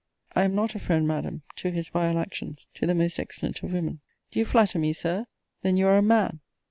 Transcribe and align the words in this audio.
I 0.35 0.41
am 0.45 0.55
not 0.55 0.73
a 0.73 0.79
friend, 0.79 1.07
Madam, 1.07 1.43
to 1.57 1.69
his 1.69 1.89
vile 1.89 2.17
actions 2.17 2.65
to 2.73 2.87
the 2.87 2.95
most 2.95 3.19
excellent 3.19 3.61
of 3.61 3.71
women. 3.73 3.99
Do 4.31 4.39
you 4.39 4.45
flatter 4.45 4.79
me, 4.79 4.93
Sir? 4.93 5.27
then 5.61 5.77
you 5.77 5.85
are 5.85 5.97
a 5.97 6.01
MAN. 6.01 6.39